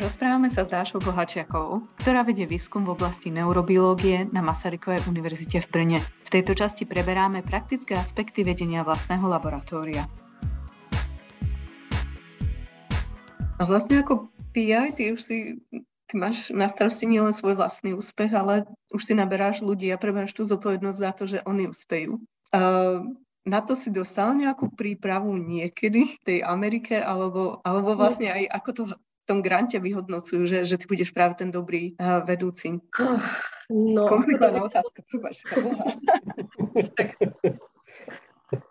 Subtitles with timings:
[0.00, 5.68] Rozprávame sa s Dášou Bohačiakovou, ktorá vedie výskum v oblasti neurobiológie na Masarykovej univerzite v
[5.68, 5.98] Brne.
[6.24, 10.08] V tejto časti preberáme praktické aspekty vedenia vlastného laboratória.
[13.60, 15.60] A vlastne ako PI, ty už si
[16.08, 18.64] ty máš na starosti nielen svoj vlastný úspech, ale
[18.96, 22.24] už si naberáš ľudí a preberáš tú zodpovednosť za to, že oni úspejú.
[22.56, 23.04] Uh,
[23.44, 28.70] na to si dostal nejakú prípravu niekedy v tej Amerike, alebo, alebo vlastne aj ako
[28.72, 28.82] to
[29.30, 32.82] tom grante vyhodnocujú, že, že ty budeš práve ten dobrý uh, vedúci?
[33.70, 35.46] No, Komplikovaná otázka, prúbaš.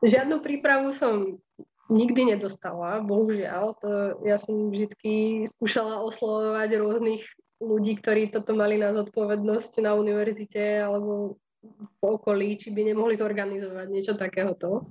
[0.03, 1.39] Žiadnu prípravu som
[1.87, 3.79] nikdy nedostala, bohužiaľ.
[3.79, 7.23] To ja som vždy skúšala oslovovať rôznych
[7.63, 13.87] ľudí, ktorí toto mali na zodpovednosť na univerzite alebo v okolí, či by nemohli zorganizovať
[13.87, 14.87] niečo takéhoto.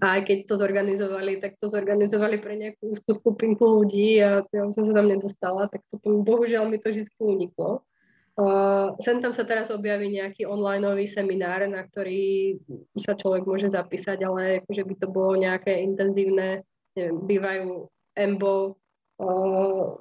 [0.00, 4.62] A aj keď to zorganizovali, tak to zorganizovali pre nejakú úzkú skupinku ľudí a ja
[4.72, 7.84] som sa tam nedostala, tak potom bohužiaľ mi to vždy uniklo.
[8.40, 12.56] Uh, sem tam sa teraz objaví nejaký onlineový seminár, na ktorý
[12.96, 16.64] sa človek môže zapísať, ale akože by to bolo nejaké intenzívne,
[16.96, 18.80] neviem, bývajú EMBO,
[19.20, 20.00] uh,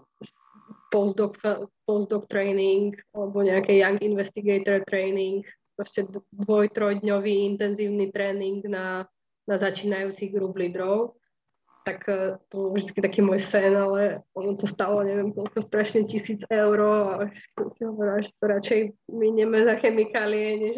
[0.88, 1.36] postdoc,
[1.84, 5.45] postdoc training alebo nejaké Young Investigator training,
[5.78, 9.04] proste dvoj, trojdňový intenzívny tréning na
[9.50, 11.17] na začínajúcich group lídrov,
[11.89, 16.05] tak e, to bol vždy taký môj sen, ale ono to stalo, neviem, koľko strašne
[16.05, 20.75] tisíc eur a vždy si hovorila, že to radšej minieme za chemikálie, než,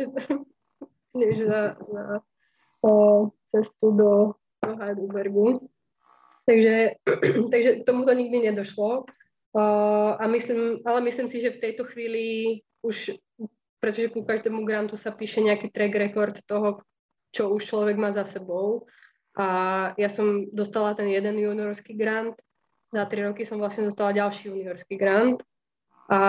[1.20, 2.04] než za, za
[2.80, 2.92] o,
[3.52, 4.12] cestu do,
[4.64, 5.68] do Heidelbergu.
[6.48, 6.96] Takže,
[7.52, 9.04] takže tomuto nikdy nedošlo.
[9.52, 13.20] Uh, a myslím, ale myslím si, že v tejto chvíli už,
[13.84, 16.80] pretože ku každému grantu sa píše nejaký track record toho,
[17.32, 18.88] čo už človek má za sebou.
[19.40, 19.48] A
[19.96, 22.36] ja som dostala ten jeden juniorský grant,
[22.92, 25.40] za tri roky som vlastne dostala ďalší juniorský grant
[26.12, 26.20] a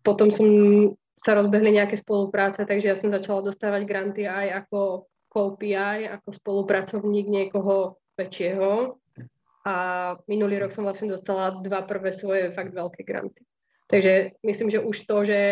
[0.00, 0.48] potom som
[1.20, 7.28] sa rozbehli nejaké spolupráce, takže ja som začala dostávať granty aj ako co-PI, ako spolupracovník
[7.28, 8.96] niekoho väčšieho.
[9.68, 9.74] A
[10.24, 13.44] minulý rok som vlastne dostala dva prvé svoje fakt veľké granty.
[13.92, 15.42] Takže myslím, že už to, že,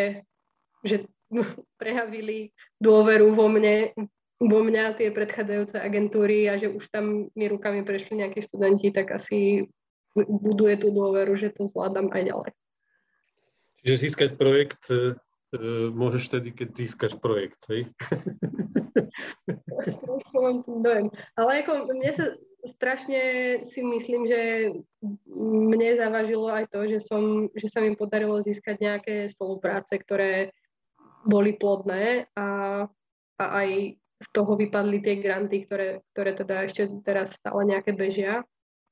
[0.80, 0.96] že
[1.82, 3.92] prejavili dôveru vo mne
[4.36, 9.16] vo mňa tie predchádzajúce agentúry a že už tam mi rukami prešli nejakí študenti, tak
[9.16, 9.64] asi
[10.24, 12.50] buduje tú dôveru, že to zvládam aj ďalej.
[13.84, 15.16] Čiže získať projekt e,
[15.56, 17.88] e môžeš vtedy, keď získaš projekt, hej?
[21.36, 22.26] Ale ako mne sa
[22.66, 23.22] strašne
[23.64, 24.42] si myslím, že
[25.38, 30.50] mne zavažilo aj to, že, som, že sa mi podarilo získať nejaké spolupráce, ktoré
[31.26, 32.82] boli plodné a,
[33.38, 38.44] a aj z toho vypadli tie granty, ktoré, ktoré teda ešte teraz stále nejaké bežia.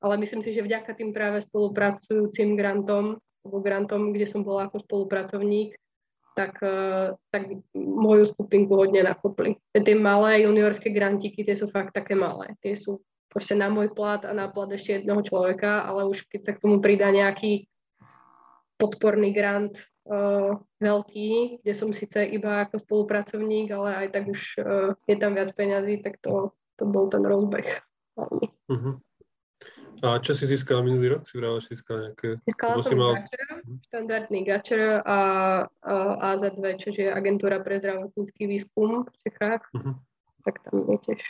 [0.03, 4.85] Ale myslím si, že vďaka tým práve spolupracujúcim grantom, alebo grantom, kde som bola ako
[4.85, 5.73] spolupracovník,
[6.35, 7.41] tak, eh, tak
[7.73, 9.57] moju skupinku hodne nakopli.
[9.71, 12.53] Tie malé juniorské grantiky, tie sú fakt také malé.
[12.59, 16.41] Tie sú proste na môj plat a na plat ešte jedného človeka, ale už keď
[16.43, 17.65] sa k tomu pridá nejaký
[18.75, 24.91] podporný grant uh, veľký, kde som síce iba ako spolupracovník, ale aj tak už uh,
[25.05, 27.81] je tam viac peňazí, tak to, to bol ten rozbeh.
[28.15, 28.97] Uh-huh.
[30.03, 31.25] A čo si získala minulý rok?
[31.25, 32.37] Si vrala, že získala nejaké...
[32.45, 33.13] Získala som mal...
[33.15, 33.47] Gačer,
[33.89, 35.19] štandardný Gačer a,
[35.65, 35.93] a
[36.35, 39.63] AZ2, čo je agentúra pre zdravotnícky výskum v Čechách.
[39.73, 39.95] Uh-huh.
[40.45, 41.21] Tak tam je tiež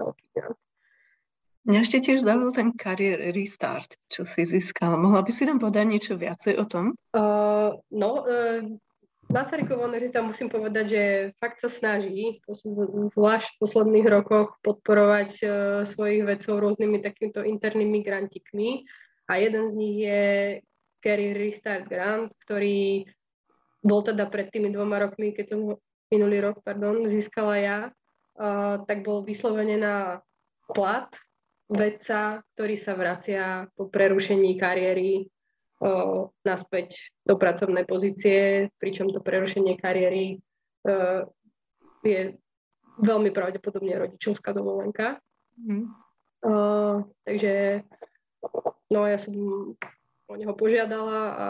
[0.00, 0.58] veľký grant.
[1.62, 4.98] Mňa ešte tiež zaujal ten kariér restart, čo si získala.
[4.98, 6.98] Mohla by si nám povedať niečo viacej o tom?
[7.14, 8.66] Uh, no, uh,
[9.30, 11.02] Masaryková univerzita musím povedať, že
[11.38, 12.42] fakt sa snaží,
[13.14, 15.50] zvlášť v posledných rokoch, podporovať uh,
[15.86, 18.82] svojich vedcov rôznymi takýmito internými grantikmi.
[19.30, 20.22] A jeden z nich je
[20.98, 23.06] Career Restart Grant, ktorý
[23.86, 25.78] bol teda pred tými dvoma rokmi, keď som
[26.10, 27.78] minulý rok, pardon, získala ja,
[28.34, 29.94] uh, tak bol vyslovene na
[30.66, 31.06] plat
[31.72, 35.26] vedca, ktorý sa vracia po prerušení kariéry
[35.80, 41.26] o, naspäť do pracovnej pozície, pričom to prerušenie kariéry o,
[42.04, 42.36] je
[43.00, 45.18] veľmi pravdepodobne rodičovská dovolenka.
[45.56, 45.88] Mm.
[46.44, 46.52] O,
[47.24, 47.82] takže
[48.92, 49.34] no ja som
[50.28, 51.46] o neho požiadala a,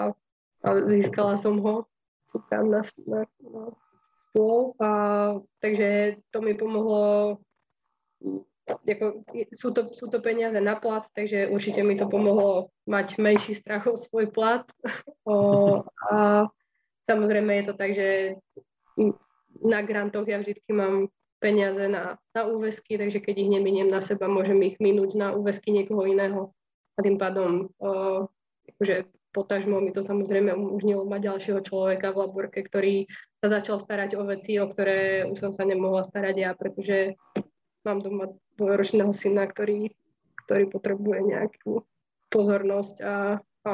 [0.63, 1.87] a získala som ho
[2.49, 3.65] tam na, na, na
[4.33, 4.73] stôl.
[4.81, 4.89] A,
[5.61, 7.37] takže to mi pomohlo
[8.81, 13.59] ako, sú, to, sú to peniaze na plat, takže určite mi to pomohlo mať menší
[13.59, 14.65] strach o svoj plat.
[15.23, 16.51] O, a
[17.07, 18.35] samozrejme je to tak, že
[19.63, 21.07] na grantoch ja vždy mám
[21.39, 25.71] peniaze na, na úvesky, takže keď ich neminiem na seba, môžem ich minúť na úvesky
[25.71, 26.51] niekoho iného.
[26.99, 28.27] A tým pádom o,
[28.67, 33.09] akože potažmo mi to samozrejme umožnilo mať ďalšieho človeka v laborke, ktorý
[33.41, 37.17] sa začal starať o veci, o ktoré už som sa nemohla starať ja, pretože
[37.83, 39.93] mám doma dvojročného syna, ktorý,
[40.47, 41.85] ktorý potrebuje nejakú
[42.33, 43.73] pozornosť a, a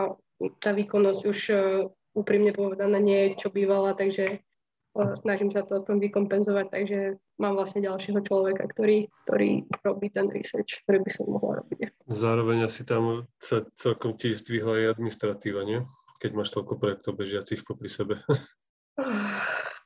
[0.58, 5.82] tá výkonnosť už uh, úprimne povedané nie je, čo bývala, takže uh, snažím sa to
[5.82, 6.98] aspoň vykompenzovať, takže
[7.38, 11.78] mám vlastne ďalšieho človeka, ktorý, ktorý robí ten research, ktorý by som mohla robiť.
[12.10, 15.86] Zároveň asi tam sa celkom ti zdvihla aj administratíva, nie?
[16.18, 18.18] Keď máš toľko projektov bežiacich popri sebe.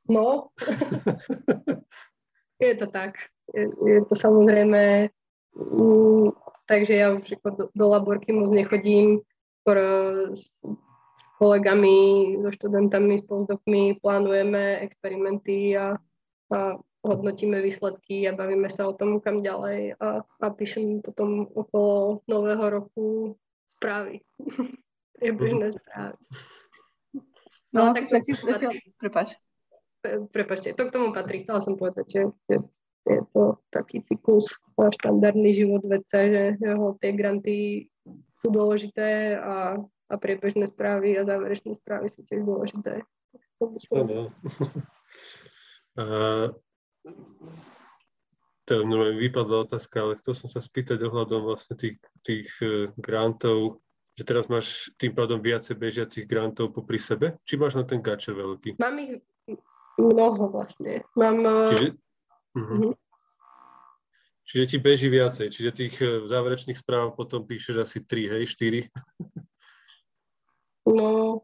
[0.08, 0.50] No,
[2.64, 3.20] je to tak.
[3.52, 5.12] Je, je to samozrejme,
[5.56, 6.28] mm,
[6.66, 9.20] takže ja už do, do laborky moc nechodím,
[9.60, 9.86] skoro
[10.32, 10.56] s,
[11.16, 16.00] s kolegami, so študentami, s postdokmi plánujeme experimenty a,
[16.54, 16.58] a
[17.04, 22.64] hodnotíme výsledky a bavíme sa o tom, kam ďalej a, a píšem potom okolo nového
[22.70, 23.36] roku
[23.76, 24.22] správy.
[25.18, 25.76] Priebežné mhm.
[25.76, 26.18] správy.
[27.72, 29.36] No, no tak sa si zatiaľ, prepáč
[30.34, 31.46] prepačte, to k tomu patrí.
[31.46, 32.56] Chcela som povedať, že, že
[33.02, 37.56] je to taký cyklus štandardný život vedca, že jeho tie granty
[38.38, 43.02] sú dôležité a, a priebežné správy a záverečné správy sú tiež dôležité.
[45.92, 46.48] A
[48.64, 53.84] to normálne vypadla otázka, ale chcel som sa spýtať ohľadom vlastne tých, tých e, grantov,
[54.16, 57.36] že teraz máš tým pádom viacej bežiacich grantov popri sebe?
[57.44, 58.80] Či máš na ten gače veľký?
[58.80, 59.20] Mám ich
[59.98, 61.04] mnoho vlastne.
[61.16, 61.44] Mám...
[61.44, 61.86] Eh, čiže,
[62.56, 62.92] uh-huh.
[64.44, 68.88] čiže ti beží viacej, čiže tých eh, záverečných správ potom píšeš asi 3, hej, 4?
[70.82, 71.42] No,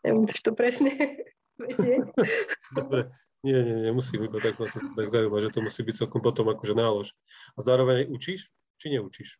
[0.00, 0.96] nemusíš to presne
[1.60, 2.08] vedieť.
[2.78, 3.12] Dobre,
[3.44, 6.48] nie, nie, nemusím, iba tak ma to tak zaujíma, že to musí byť celkom potom
[6.48, 7.12] akože nálož.
[7.54, 8.48] A zároveň učíš,
[8.80, 9.36] či neučíš?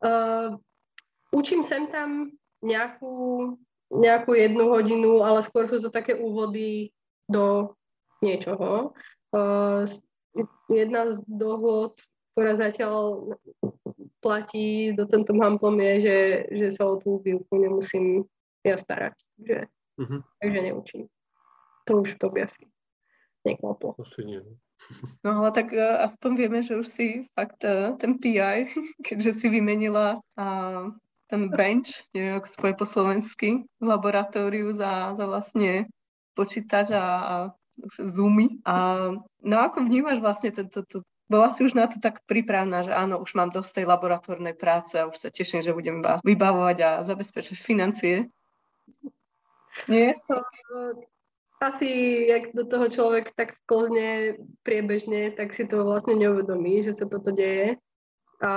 [0.00, 0.56] Uh,
[1.28, 2.32] učím sem tam
[2.64, 3.54] nejakú,
[3.92, 6.88] nejakú jednu hodinu, ale skôr sú to také úvody
[7.28, 7.76] do
[8.24, 8.96] niečoho.
[10.68, 11.96] Jedna z dohod,
[12.34, 13.34] ktorá zatiaľ
[14.20, 16.18] platí docentom Hamplom je, že,
[16.52, 18.26] že sa o tú výuku nemusím
[18.66, 19.14] ja starať.
[19.40, 19.56] Že,
[20.02, 20.20] uh-huh.
[20.42, 21.02] Takže neučím.
[21.86, 22.68] To už to by asi
[23.46, 23.94] neklaplo.
[24.02, 24.42] Asi nie.
[25.26, 28.70] No ale tak uh, aspoň vieme, že už si fakt uh, ten PI,
[29.06, 30.94] keďže si vymenila uh,
[31.26, 35.90] ten bench, neviem, ako spoje po slovensky, v laboratóriu za, za vlastne
[36.38, 37.34] počítač a, a
[37.98, 38.60] zoomy.
[38.66, 38.74] A,
[39.42, 43.20] no ako vnímaš vlastne tento, to, bola si už na to tak pripravená, že áno,
[43.20, 46.90] už mám dosť tej laboratórnej práce a už sa teším, že budem iba vybavovať a
[47.04, 48.32] zabezpečiť financie.
[49.86, 50.16] Nie?
[51.60, 51.88] Asi,
[52.30, 57.34] jak do toho človek tak klzne priebežne, tak si to vlastne neuvedomí, že sa toto
[57.34, 57.76] deje.
[58.38, 58.52] A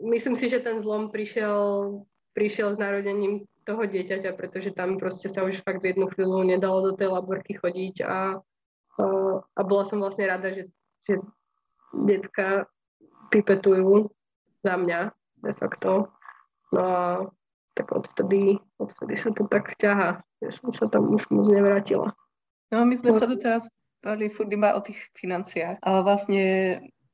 [0.00, 2.00] myslím si, že ten zlom prišiel,
[2.32, 6.90] prišiel s narodením toho dieťaťa, pretože tam proste sa už fakt v jednu chvíľu nedalo
[6.90, 8.40] do tej laborky chodiť a,
[9.56, 10.68] a, bola som vlastne rada, že,
[11.06, 11.22] že
[11.94, 12.66] decka
[13.30, 14.10] pipetujú
[14.62, 15.14] za mňa
[15.46, 16.10] de facto.
[16.70, 17.02] No a
[17.74, 22.12] tak odvtedy, odvtedy sa to tak ťaha, že som sa tam už moc nevrátila.
[22.70, 23.66] No my sme sa tu teraz
[24.00, 26.42] bavili furt iba o tých financiách, ale vlastne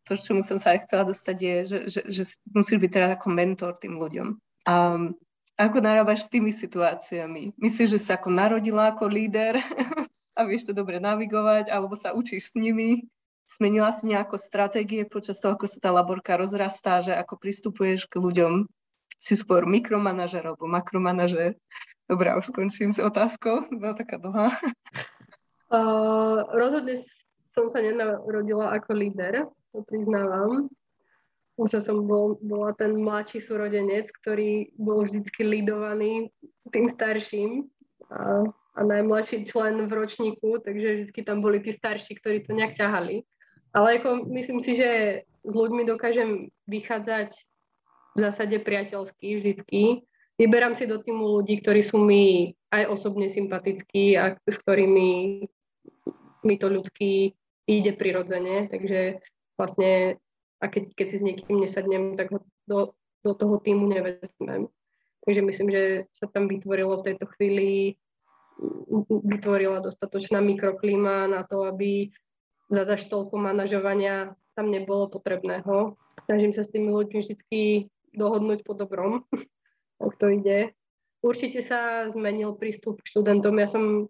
[0.07, 2.23] to, čomu som sa aj chcela dostať, je, že, že, že
[2.55, 4.39] musíš byť teraz ako mentor tým ľuďom.
[4.69, 4.75] A
[5.57, 7.57] ako narábaš s tými situáciami?
[7.57, 9.59] Myslíš, že sa ako narodila ako líder
[10.37, 13.09] a vieš to dobre navigovať, alebo sa učíš s nimi?
[13.49, 18.21] Zmenila si nejako stratégie počas toho, ako sa tá laborka rozrastá, že ako pristupuješ k
[18.21, 18.69] ľuďom?
[19.17, 21.57] Si skôr mikromanažer alebo makromanažer?
[22.05, 24.53] Dobre, už skončím s otázkou, bola taká dlhá.
[25.73, 27.01] Uh, rozhodne
[27.51, 30.69] som sa nenarodila ako líder, to priznávam.
[31.57, 36.29] Možno som bol, bola ten mladší súrodenec, ktorý bol vždycky lidovaný
[36.69, 37.65] tým starším
[38.13, 38.45] a,
[38.77, 43.25] a najmladší člen v ročníku, takže vždycky tam boli tí starší, ktorí to nejak ťahali.
[43.73, 44.91] Ale ako myslím si, že
[45.25, 47.33] s ľuďmi dokážem vychádzať
[48.17, 49.81] v zásade priateľsky vždycky.
[50.37, 55.09] Vyberám si do týmu ľudí, ktorí sú mi aj osobne sympatickí a s ktorými
[56.45, 57.33] mi to ľudský
[57.67, 59.25] ide prirodzene, takže
[59.57, 60.21] vlastne
[60.61, 64.69] a keď, keď si s niekým nesadnem, tak ho do, do toho týmu nevezmem.
[65.27, 65.83] Takže myslím, že
[66.17, 67.99] sa tam vytvorilo v tejto chvíli
[69.09, 72.11] vytvorila dostatočná mikroklíma na to, aby
[72.73, 75.95] za zaž toľko manažovania tam nebolo potrebného.
[76.27, 77.63] Snažím sa s tými ľuďmi vždy
[78.17, 79.23] dohodnúť po dobrom,
[80.05, 80.73] ak to ide.
[81.21, 83.57] Určite sa zmenil prístup k študentom.
[83.61, 84.09] Ja som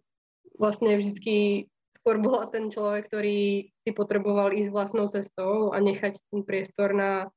[0.57, 1.69] vlastne vždy
[2.01, 7.35] skôr bola ten človek, ktorý si potreboval ísť vlastnou cestou a nechať ten priestor na,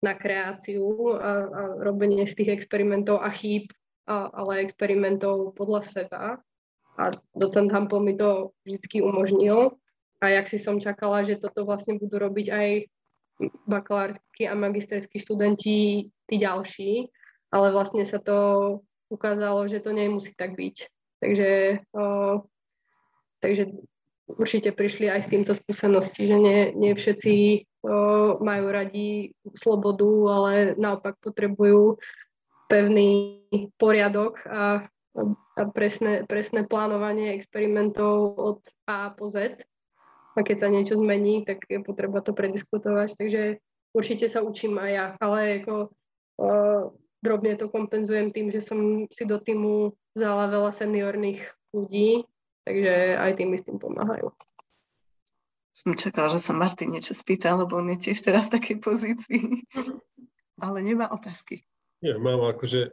[0.00, 3.68] na kreáciu a, a robenie z tých experimentov a chýb
[4.06, 6.22] ale experimentov podľa seba.
[6.96, 9.76] A docent Hampel mi to vždy umožnil.
[10.24, 12.68] A jak si som čakala, že toto vlastne budú robiť aj
[13.68, 17.12] bakalársky a magisterskí študenti, tí ďalší,
[17.52, 18.36] ale vlastne sa to
[19.12, 20.76] ukázalo, že to nemusí tak byť.
[21.20, 21.50] Takže,
[21.92, 22.04] o,
[23.44, 23.76] takže
[24.26, 27.34] určite prišli aj s týmto skúsenosti, že nie, nie všetci
[27.84, 32.00] o, majú radi slobodu, ale naopak potrebujú
[32.66, 33.42] pevný
[33.78, 34.86] poriadok a,
[35.56, 39.62] a presné, presné plánovanie experimentov od A po Z.
[40.36, 43.16] A keď sa niečo zmení, tak je potreba to prediskutovať.
[43.16, 43.42] Takže
[43.96, 46.92] určite sa učím aj ja, ale ako uh,
[47.24, 51.40] drobne to kompenzujem tým, že som si do týmu vzala veľa seniorných
[51.72, 52.28] ľudí,
[52.68, 54.28] takže aj tým mi s tým pomáhajú.
[55.76, 59.64] Som čakala, že sa Martin niečo spýta, lebo on je tiež teraz v takej pozícii.
[59.72, 60.00] Mhm.
[60.56, 61.68] Ale nemá otázky.
[62.04, 62.92] Ja mám akože,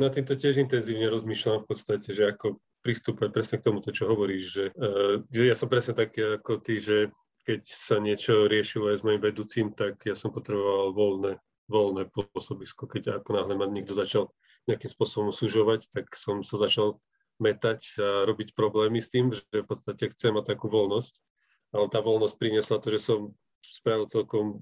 [0.00, 4.44] na týmto tiež intenzívne rozmýšľam v podstate, že ako pristúpať presne k tomuto, čo hovoríš,
[4.48, 7.12] že, uh, ja som presne taký ako ty, že
[7.44, 11.32] keď sa niečo riešilo aj s mojim vedúcim, tak ja som potreboval voľné,
[11.68, 12.84] voľné pôsobisko.
[12.84, 14.28] Keď ako náhle ma niekto začal
[14.68, 17.00] nejakým spôsobom sužovať, tak som sa začal
[17.40, 21.24] metať a robiť problémy s tým, že v podstate chcem mať takú voľnosť.
[21.72, 23.32] Ale tá voľnosť priniesla to, že som
[23.64, 24.60] spravil celkom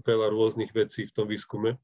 [0.00, 1.76] veľa rôznych vecí v tom výskume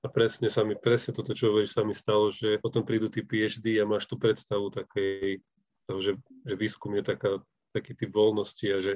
[0.00, 3.20] a presne sa mi, presne toto, čo hovoríš, sa mi stalo, že potom prídu tí
[3.20, 5.44] PhD a máš tú predstavu takej,
[6.00, 6.16] že,
[6.48, 7.44] že výskum je taká,
[7.76, 8.92] taký typ voľnosti a že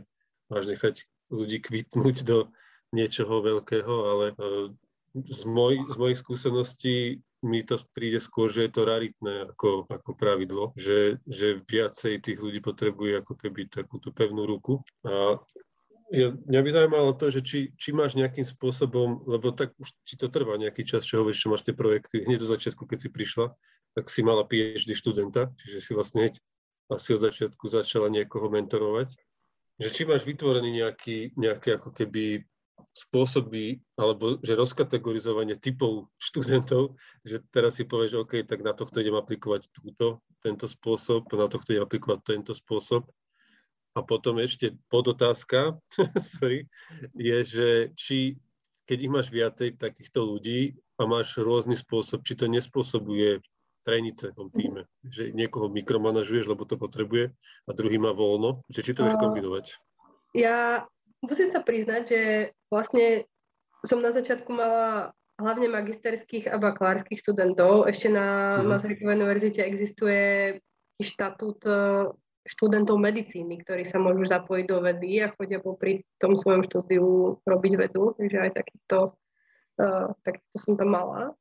[0.49, 2.49] máš nechať ľudí kvitnúť do
[2.97, 4.71] niečoho veľkého, ale uh,
[5.15, 6.97] z, moj, z mojich skúseností
[7.45, 12.41] mi to príde skôr, že je to raritné ako, ako pravidlo, že, že viacej tých
[12.41, 14.81] ľudí potrebuje ako keby takú tú pevnú ruku.
[15.05, 15.37] A
[16.15, 20.15] ja, mňa by zaujímalo to, že či, či máš nejakým spôsobom, lebo tak už ti
[20.15, 22.23] to trvá nejaký čas, čo hovoríš, čo máš tie projekty.
[22.23, 23.51] Hneď do začiatku, keď si prišla,
[23.99, 26.35] tak si mala PhD študenta, čiže si vlastne hneď
[26.95, 29.11] asi od začiatku začala niekoho mentorovať.
[29.83, 32.47] Že či máš vytvorený nejaký, nejaké ako keby
[32.95, 36.95] spôsoby, alebo že rozkategorizovanie typov študentov,
[37.27, 41.75] že teraz si povieš, OK, tak na tohto idem aplikovať túto, tento spôsob, na tohto
[41.75, 43.11] idem aplikovať tento spôsob
[43.95, 45.79] a potom ešte podotázka,
[46.35, 46.67] sorry,
[47.15, 48.19] je, že či
[48.85, 53.41] keď ich máš viacej takýchto ľudí a máš rôzny spôsob, či to nespôsobuje
[53.85, 57.33] trenice v tom týme, že niekoho mikromanažuješ, lebo to potrebuje
[57.69, 59.77] a druhý má voľno, že či to vieš kombinovať?
[60.37, 60.89] Ja
[61.25, 62.21] musím sa priznať, že
[62.69, 63.29] vlastne
[63.85, 67.85] som na začiatku mala hlavne magisterských a bakalárskych študentov.
[67.91, 68.65] Ešte na mm.
[68.69, 70.23] Masarykovej univerzite existuje
[70.97, 71.61] štatút
[72.45, 77.73] študentov medicíny, ktorí sa môžu zapojiť do vedy a chodia popri tom svojom štúdiu robiť
[77.81, 78.99] vedu, takže aj takýchto,
[79.81, 81.33] uh, takýchto som tam mala.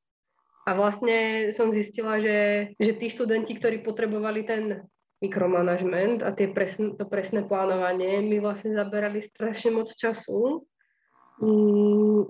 [0.63, 4.87] A vlastne som zistila, že, že tí študenti, ktorí potrebovali ten
[5.19, 10.63] mikromanažment a tie presn, to presné plánovanie, mi vlastne zaberali strašne moc času
[11.43, 12.27] um,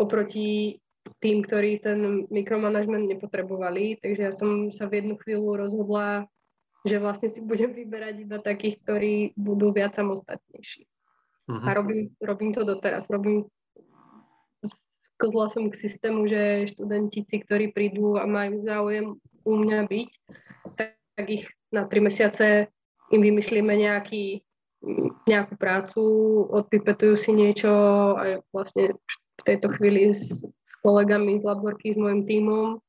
[0.00, 0.80] oproti
[1.20, 4.00] tým, ktorí ten mikromanažment nepotrebovali.
[4.00, 6.24] Takže ja som sa v jednu chvíľu rozhodla
[6.84, 10.84] že vlastne si budem vyberať iba takých, ktorí budú viac samostatnejší.
[11.48, 11.64] Uh-huh.
[11.64, 13.08] A robím, robím to doteraz.
[13.08, 13.48] Robím,
[15.16, 19.06] skozla som k systému, že študentici, ktorí prídu a majú záujem
[19.44, 20.10] u mňa byť,
[20.76, 22.68] tak, tak ich na tri mesiace
[23.12, 24.44] im vymyslíme nejaký,
[25.24, 26.02] nejakú prácu,
[26.52, 27.72] odpipetujú si niečo
[28.20, 28.96] aj vlastne
[29.40, 32.84] v tejto chvíli s, s kolegami z laborky, s môjim tímom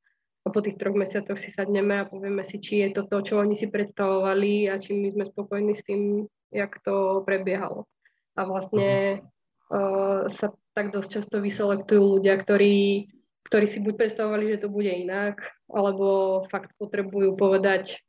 [0.46, 3.42] a po tých troch mesiacoch si sadneme a povieme si, či je to to, čo
[3.42, 7.90] oni si predstavovali a či my sme spokojní s tým, jak to prebiehalo.
[8.38, 9.26] A vlastne
[9.74, 13.10] uh, sa tak dosť často vyselektujú ľudia, ktorí,
[13.50, 18.06] ktorí si buď predstavovali, že to bude inak, alebo fakt potrebujú povedať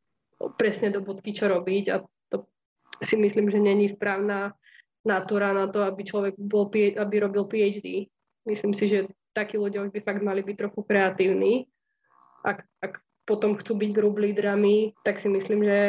[0.60, 2.44] presne do bodky, čo robiť a to
[3.00, 4.52] si myslím, že není správna
[5.08, 8.12] natúra na to, aby človek bol, aby robil PhD.
[8.44, 11.64] Myslím si, že takí ľudia už by fakt mali byť trochu kreatívni
[12.46, 12.92] ak, ak
[13.26, 15.80] potom chcú byť group lídrami, tak si myslím, že,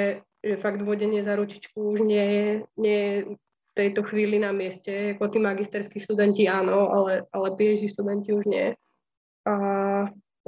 [0.41, 2.47] že fakt vodenie za ručičku už nie je,
[2.81, 5.13] nie v tejto chvíli na mieste.
[5.13, 8.73] Ako tí magisterskí študenti áno, ale, ale PhD študenti už nie.
[9.45, 9.53] A,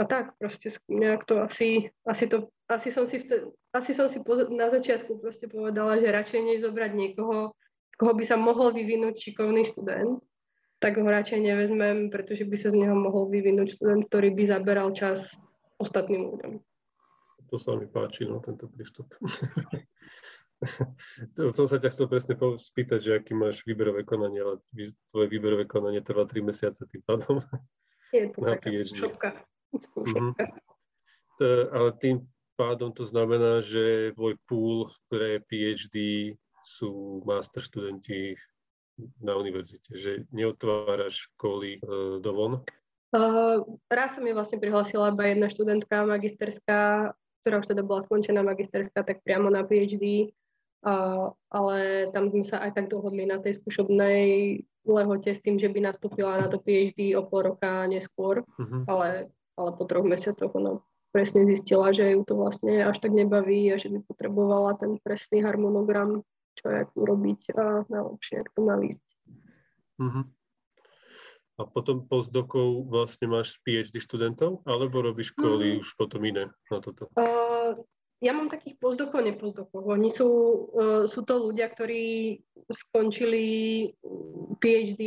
[0.01, 4.25] a tak, proste nejak to asi, asi to, asi som si, vtedy, asi som si
[4.25, 7.53] po, na začiatku proste povedala, že radšej než zobrať niekoho,
[8.01, 10.17] koho by sa mohol vyvinúť šikovný študent,
[10.81, 14.89] tak ho radšej nevezmem, pretože by sa z neho mohol vyvinúť študent, ktorý by zaberal
[14.95, 15.37] čas
[15.79, 16.53] ostatným ľuďom.
[17.49, 19.09] To sa mi páči, no, tento prístup.
[21.35, 24.61] to, to sa ťa chcel presne spýtať, že aký máš výberové konanie, ale
[25.09, 27.41] tvoje výberové konanie trvá 3 mesiace tým pádom.
[28.13, 29.29] Je to taká šopka.
[29.93, 30.33] Mm-hmm.
[31.69, 32.25] ale tým
[32.57, 36.33] pádom to znamená, že tvoj pool pre PhD
[36.65, 38.33] sú master študenti
[39.21, 42.53] na univerzite, že neotváraš školy uh, do von?
[43.09, 47.09] Uh, raz sa mi vlastne prihlásila iba jedna študentka magisterská,
[47.41, 50.29] ktorá už teda bola skončená magisterská, tak priamo na PhD,
[50.85, 55.73] uh, ale tam sme sa aj tak dohodli na tej skúšobnej lehote s tým, že
[55.73, 58.85] by nastúpila na to PhD o pol roka neskôr, uh-huh.
[58.85, 60.77] ale, ale po troch mesiacoch ona
[61.09, 65.41] presne zistila, že ju to vlastne až tak nebaví a že by potrebovala ten presný
[65.41, 66.21] harmonogram,
[66.61, 69.05] čo je urobiť a najlepšie, ako to má ísť.
[69.99, 70.23] Uh-huh.
[71.59, 75.81] A potom postdokov vlastne máš PhD študentov, alebo robíš školy uh-huh.
[75.83, 77.11] už potom iné na toto?
[77.19, 77.75] Uh,
[78.23, 79.83] ja mám takých postdokov, nepozdokov.
[79.83, 80.27] Oni sú,
[80.71, 82.39] uh, sú to ľudia, ktorí
[82.71, 83.45] skončili
[84.63, 85.03] PhD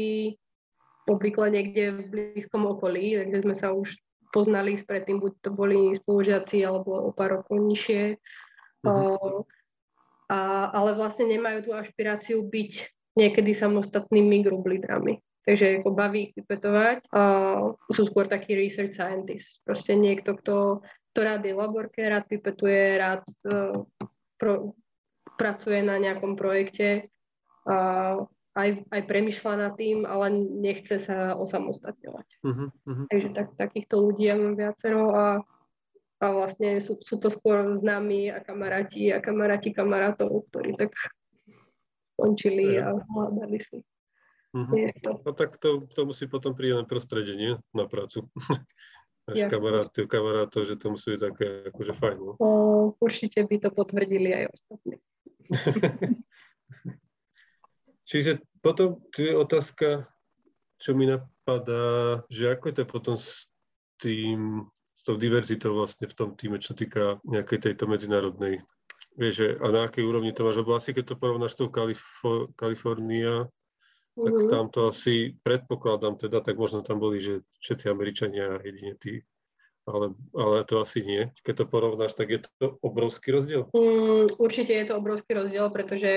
[1.09, 2.00] obvykle niekde v
[2.37, 3.97] blízkom okolí, kde sme sa už
[4.32, 8.21] poznali predtým, buď to boli spolužiaci alebo o pár rokov nižšie.
[8.85, 9.49] Uh-huh.
[10.28, 12.73] A, ale vlastne nemajú tú ašpiráciu byť
[13.16, 15.21] niekedy samostatnými group leaderami.
[15.42, 17.11] Takže ako baví ich vypetovať.
[17.11, 17.20] A
[17.90, 19.58] sú skôr takí research scientists.
[19.66, 23.82] Proste niekto, kto, kto rád je laborke, rád vypetuje, rád uh,
[24.38, 24.78] pro,
[25.34, 27.11] pracuje na nejakom projekte.
[27.66, 28.22] A
[28.52, 30.28] aj, aj premyšľa nad tým, ale
[30.61, 32.28] nechce sa osamostatňovať.
[32.44, 33.06] Uh-huh, uh-huh.
[33.08, 35.26] Takže tak, takýchto ľudí ja mám viacero a,
[36.20, 40.92] a vlastne sú, sú to skôr známi a kamaráti a kamaráti kamarátov, ktorí tak
[42.14, 43.80] skončili a hľadali si.
[44.52, 45.11] To.
[45.25, 47.52] No tak to, to musí potom príjemné prostredie, nie?
[47.73, 48.28] Na prácu.
[49.23, 52.18] Máš kamarátov, kamarátov, že to musí byť také akože fajn.
[52.18, 52.32] No?
[52.42, 52.49] O,
[52.99, 54.99] určite by to potvrdili aj ostatní.
[58.11, 60.11] Čiže potom tu je otázka,
[60.82, 63.47] čo mi napadá, že ako je to potom s
[64.02, 64.66] tým,
[64.99, 68.59] s tou diverzitou vlastne v tom týme, čo týka nejakej tejto medzinárodnej.
[69.14, 70.58] Vieš, a na akej úrovni to máš?
[70.58, 73.47] Lebo asi keď to porovnáš s tou Kalifo- Kalifornia,
[74.16, 74.25] mm-hmm.
[74.25, 74.50] tak mhm.
[74.50, 79.22] tam to asi predpokladám teda, tak možno tam boli, že všetci Američania jedine tí
[79.86, 81.30] ale, ale to asi nie.
[81.42, 83.66] Keď to porovnáš, tak je to obrovský rozdiel?
[83.75, 86.12] Mm, určite je to obrovský rozdiel, pretože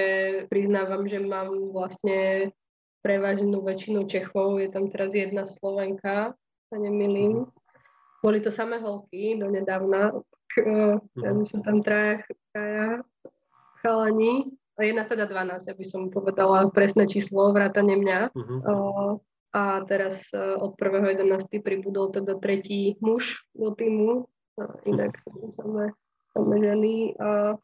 [0.54, 2.52] priznávam, že mám vlastne
[3.02, 4.62] prevažnú väčšinu Čechov.
[4.62, 6.38] Je tam teraz jedna Slovenka,
[6.70, 7.50] sa nemilím.
[8.22, 10.14] Boli to samé holky do nedávna.
[10.58, 11.46] Mm.
[11.50, 12.22] Sú tam traja,
[12.54, 13.02] traja
[13.82, 14.54] chalani.
[14.76, 18.20] Jedna teda 12, aby som povedala presné číslo, vrátane mňa.
[18.36, 19.24] Uh-huh
[19.56, 21.64] a teraz e, od 1.11.
[21.64, 24.28] pribudol teda tretí muž do týmu,
[24.60, 25.16] a inak
[25.56, 25.96] samé,
[26.36, 27.56] samé ženy a,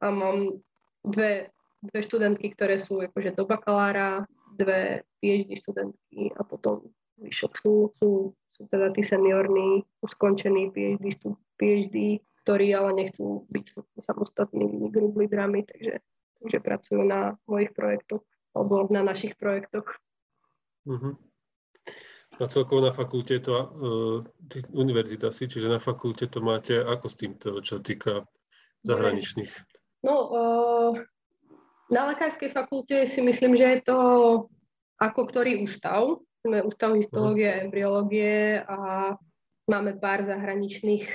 [0.00, 0.60] a mám
[1.04, 1.48] dve,
[1.80, 6.84] dve študentky, ktoré sú akože do bakalára, dve PhD študentky a potom
[7.24, 11.16] vyšok sú, sú, sú teda tí seniorní, skončení PhD,
[11.56, 13.64] PhD, ktorí ale nechcú byť
[14.04, 15.96] samostatnými group leaderami, takže,
[16.42, 19.86] takže pracujú na mojich projektoch alebo na našich projektoch.
[20.84, 21.14] Uh-huh.
[22.36, 23.68] A celkovo na fakulte to uh,
[24.74, 28.12] univerzita si, čiže na fakulte to máte ako s týmto, čo sa týka
[28.82, 29.52] zahraničných?
[30.02, 30.92] No, uh,
[31.88, 33.98] na lekárskej fakulte si myslím, že je to
[34.98, 36.18] ako ktorý ústav.
[36.42, 39.14] Sme ústav histológie a embryológie a
[39.70, 41.06] máme pár zahraničných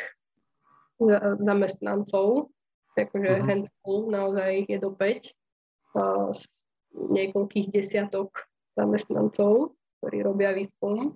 [1.44, 2.50] zamestnancov,
[2.98, 3.46] takže uh-huh.
[3.46, 5.30] handful, naozaj je do 5,
[5.94, 6.42] uh, z
[6.98, 8.34] niekoľkých desiatok
[8.74, 11.14] zamestnancov, ktorí robia výskum.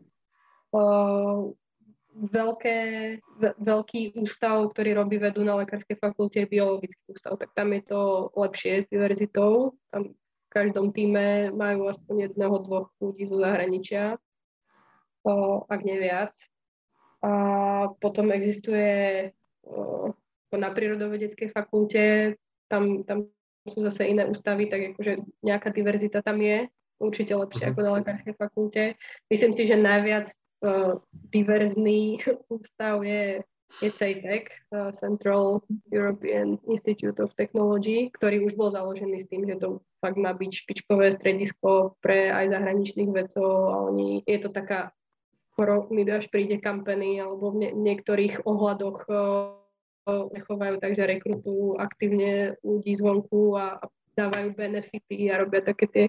[0.69, 1.57] Uh,
[2.11, 2.77] veľké,
[3.57, 8.29] veľký ústav, ktorý robí vedu na lekárskej fakulte, je biologický ústav, tak tam je to
[8.35, 9.73] lepšie s diverzitou.
[9.89, 14.19] Tam v každom týme majú aspoň jedného, dvoch ľudí zo zahraničia,
[15.25, 16.35] uh, ak nie viac.
[17.21, 17.31] A
[18.01, 19.29] potom existuje
[20.57, 22.35] na prírodovedeckej fakulte,
[22.71, 23.27] tam, tam
[23.67, 26.65] sú zase iné ústavy, tak akože nejaká diverzita tam je
[27.01, 27.73] určite lepšie uh-huh.
[27.77, 28.83] ako na lekárskej fakulte.
[29.29, 30.29] Myslím si, že najviac
[30.65, 31.01] uh,
[31.33, 32.21] diverzný
[32.55, 33.41] ústav je,
[33.81, 39.61] je CETEC, uh, Central European Institute of Technology, ktorý už bol založený s tým, že
[39.61, 44.89] to fakt má byť špičkové stredisko pre aj zahraničných vedcov a oni, je to taká
[45.51, 49.60] skoro mi až príde kampany alebo v ne- niektorých ohľadoch uh,
[50.07, 53.85] nechovajú tak, že rekrutujú aktívne ľudí zvonku a, a
[54.17, 56.05] dávajú benefity a robia také tie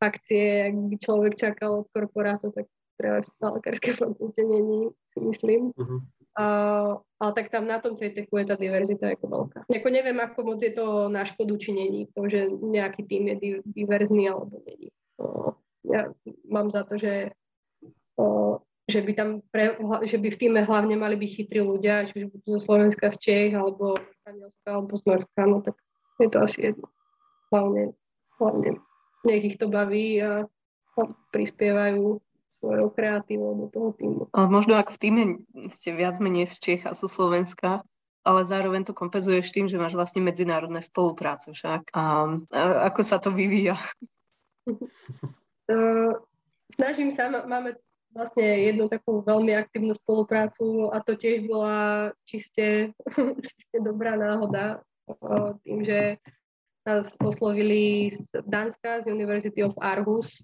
[0.00, 2.66] akcie, ak by človek čakal od korporátu, tak
[2.98, 5.62] treba na lekárskej fakulte není, si myslím.
[5.76, 6.00] Uh-huh.
[6.32, 9.58] Uh, ale tak tam na tom CTQ je tá diverzita ako veľká.
[9.68, 13.36] Jako neviem, ako moc je to na škodu, či není to, že nejaký tým je
[13.36, 14.88] di- diverzný alebo není.
[15.20, 15.52] Uh,
[15.84, 16.08] ja
[16.48, 17.36] mám za to, že,
[18.16, 18.56] uh,
[18.92, 22.36] že by tam pre, že by v týme hlavne mali byť chytrí ľudia, či už
[22.36, 25.76] budú zo Slovenska, z Čech, alebo z Španielska, alebo z Norska, no tak
[26.20, 26.86] je to asi jedno.
[27.48, 27.82] Hlavne,
[28.36, 28.70] hlavne
[29.24, 30.44] nech ich to baví a,
[30.98, 31.00] a
[31.32, 32.20] prispievajú
[32.62, 34.22] svojou kreatívou do toho týmu.
[34.30, 35.22] Ale možno ak v týme
[35.66, 37.82] ste viac menej z Čech a zo Slovenska,
[38.22, 41.90] ale zároveň to kompenzuješ tým, že máš vlastne medzinárodné spolupráce však.
[41.90, 42.02] A,
[42.54, 43.74] a ako sa to vyvíja?
[45.66, 46.14] Uh,
[46.78, 47.74] snažím sa, máme
[48.12, 52.92] vlastne jednu takú veľmi aktívnu spoluprácu a to tiež bola čiste,
[53.48, 54.84] čiste dobrá náhoda
[55.64, 56.16] tým, že
[56.82, 60.42] nás oslovili z Dánska, z University of Aarhus,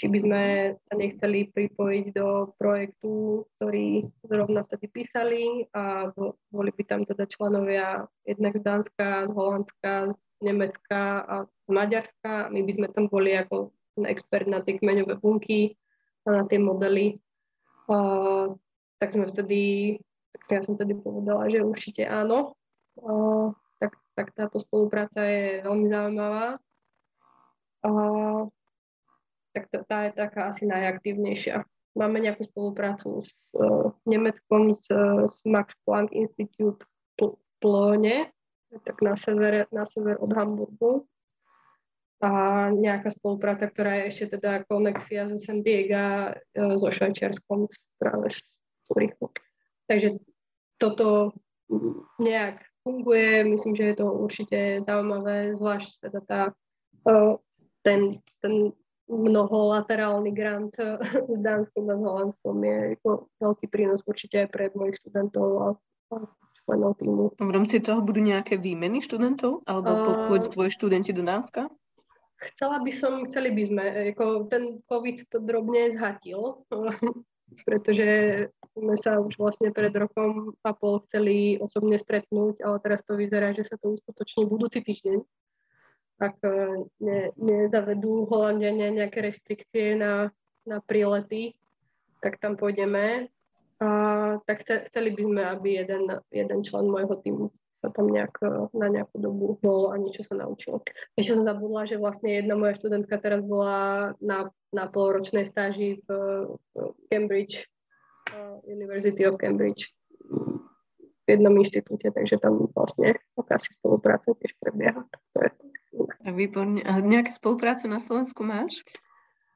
[0.00, 0.42] či by sme
[0.80, 6.08] sa nechceli pripojiť do projektu, ktorý zrovna vtedy písali a
[6.48, 12.48] boli by tam teda členovia jednak z Dánska, z Holandska, z Nemecka a z Maďarska.
[12.48, 13.68] My by sme tam boli ako
[14.08, 15.76] expert na tie kmeňové bunky
[16.32, 17.20] na tie modely.
[17.88, 17.96] A,
[19.00, 19.60] tak sme vtedy,
[20.32, 22.56] tak ja som vtedy povedala, že určite áno.
[23.00, 23.10] A,
[23.80, 26.46] tak, tak táto spolupráca je veľmi zaujímavá.
[27.84, 27.90] A,
[29.54, 31.62] tak tá, tá je taká asi najaktívnejšia.
[31.94, 34.90] Máme nejakú spoluprácu s uh, Nemeckom, s,
[35.30, 36.82] s Max Planck Institute
[37.14, 38.34] v Plone,
[38.82, 41.06] tak na sever, na sever od Hamburgu
[42.22, 42.30] a
[42.70, 47.66] nejaká spolupráca, ktorá je ešte teda konexia zo San Diego e, so Švajčiarskom
[47.98, 48.38] práve z
[48.86, 49.34] Zurichu.
[49.90, 50.08] Takže
[50.78, 51.34] toto
[52.20, 56.40] nejak funguje, myslím, že je to určite zaujímavé, zvlášť teda tá,
[57.08, 57.14] e,
[57.82, 58.00] ten,
[58.40, 58.72] ten
[59.08, 60.96] mnoholaterálny grant e,
[61.28, 62.78] s Dánskom a s Holandskom je
[63.40, 65.66] veľký prínos určite aj pre mojich študentov a,
[66.64, 67.36] členov týmu.
[67.36, 69.68] V rámci toho budú nejaké výmeny študentov?
[69.68, 71.68] Alebo pôjdu tvoji študenti do Dánska?
[72.52, 76.64] Chcela by som, chceli by sme, ako ten COVID to drobne zhatil,
[77.68, 78.08] pretože
[78.74, 83.54] sme sa už vlastne pred rokom a pol chceli osobne stretnúť, ale teraz to vyzerá,
[83.56, 85.18] že sa to uskutoční budúci týždeň.
[86.20, 90.30] Ak e, ne, nezavedú Holandiania nejaké restrikcie na,
[90.66, 91.58] na prílety,
[92.22, 93.30] tak tam pôjdeme.
[93.82, 93.88] A,
[94.46, 97.50] tak chceli by sme, aby jeden, jeden člen môjho týmu
[97.90, 100.80] tam nejak, e, na nejakú dobu bol a niečo sa naučil.
[101.18, 106.08] Ešte som zabudla, že vlastne jedna moja študentka teraz bola na, na polročnej stáži v,
[106.72, 106.74] v
[107.10, 107.66] Cambridge,
[108.32, 109.92] uh, University of Cambridge
[111.24, 115.08] v jednom inštitúte, takže tam vlastne akási spolupráca tiež prebieha.
[116.24, 116.84] Výborne.
[116.84, 118.84] A nejaké spolupráce na Slovensku máš?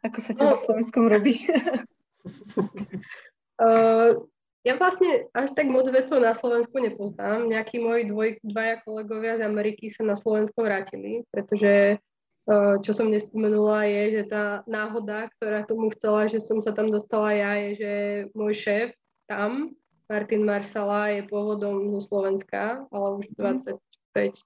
[0.00, 1.44] Ako sa ťa no, so Slovenskom robí?
[3.60, 4.16] uh,
[4.68, 7.48] Ja vlastne až tak moc vecov na Slovensku nepoznám.
[7.48, 13.09] Nejakí moji dvoj, dvaja kolegovia z Ameriky sa na Slovensko vrátili, pretože eh, čo som
[13.09, 17.68] nespomenula je, že tá náhoda, ktorá tomu chcela, že som sa tam dostala ja, je,
[17.81, 17.92] že
[18.37, 18.88] môj šéf
[19.24, 19.72] tam,
[20.04, 23.72] Martin Marsala, je pôvodom zo Slovenska, ale už 25-30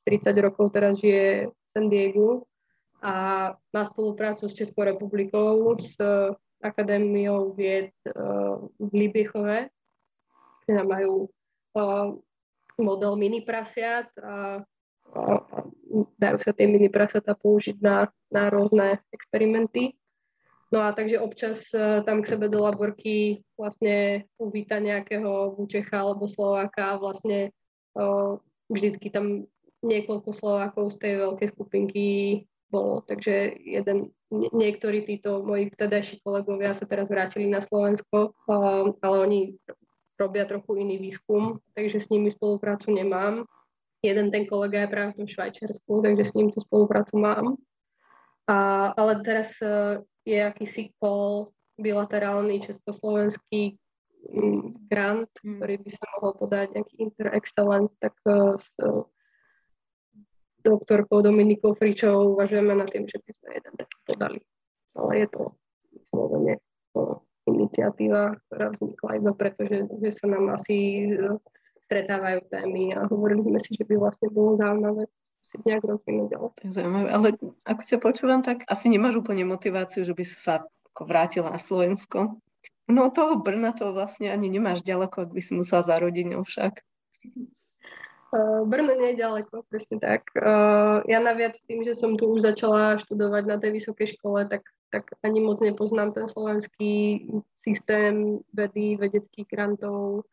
[0.07, 0.39] mhm.
[0.39, 2.47] rokov teraz žije v San Diego
[3.03, 3.15] a
[3.75, 5.99] má spoluprácu s Českou republikou, s
[6.63, 8.15] Akadémiou vied eh,
[8.79, 9.67] v Libichove
[10.73, 11.29] teda majú
[11.77, 12.17] uh,
[12.81, 14.65] model mini prasiat a,
[15.13, 15.21] a,
[16.17, 19.93] dajú sa tie mini prasiatá použiť na, na rôzne experimenty.
[20.73, 26.25] No a takže občas uh, tam k sebe do laborky vlastne uvíta nejakého Vúčecha alebo
[26.25, 27.53] Slováka a vlastne
[27.93, 28.41] uh,
[28.73, 29.45] vždycky tam
[29.85, 32.07] niekoľko Slovákov z tej veľkej skupinky
[32.73, 33.05] bolo.
[33.05, 38.33] Takže jeden, niektorí títo moji vtedajší kolegovia sa teraz vrátili na Slovensko,
[39.05, 39.61] ale oni
[40.23, 43.43] robia trochu iný výskum, takže s nimi spoluprácu nemám.
[44.03, 47.55] Jeden ten kolega je práve v tom Švajčiarsku, takže s ním tú spoluprácu mám.
[48.51, 53.79] A, ale teraz uh, je akýsi call bilaterálny československý
[54.35, 55.59] um, grant, mm.
[55.59, 59.07] ktorý by sa mohol podať nejaký inter-excellence, tak uh, s uh,
[60.67, 64.41] doktorkou Dominikou Fričovou uvažujeme na tým, že by sme jeden taký podali.
[64.99, 65.43] Ale je to
[65.95, 66.55] vyslovene
[67.49, 71.37] iniciatíva, ktorá vznikla iba preto, že, že sa nám asi e,
[71.91, 75.11] stretávajú témy a hovorili sme si, že by vlastne bolo zaujímavé
[75.53, 76.51] si nejak rozvinúť ďalej.
[76.73, 77.29] Zaujímavé, ale
[77.69, 80.65] ako ťa počúvam, tak asi nemáš úplne motiváciu, že by si sa
[80.97, 82.41] ako vrátila na Slovensko.
[82.89, 86.81] No toho Brna to vlastne ani nemáš ďaleko, ak by si musela za rodinou však.
[88.33, 90.25] Uh, Brno nie je ďaleko, presne tak.
[90.33, 94.65] Uh, ja naviac tým, že som tu už začala študovať na tej vysokej škole, tak
[94.93, 97.25] tak ani moc nepoznám ten slovenský
[97.57, 100.29] systém vedy, vedeckých grantov,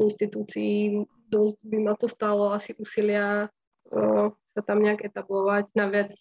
[0.00, 1.04] inštitúcií.
[1.28, 3.52] Dosť by ma to stalo asi úsilia
[3.92, 5.68] uh, sa tam nejak etablovať.
[5.76, 6.16] Naviac